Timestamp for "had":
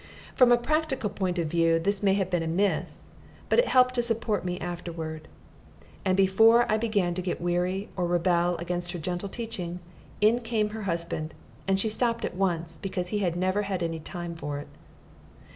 13.19-13.35